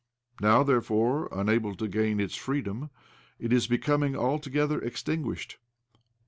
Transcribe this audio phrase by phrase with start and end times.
[0.41, 2.89] Now, therefore, unable to gain its freedom,
[3.37, 5.59] it is becoming altogether extinguished.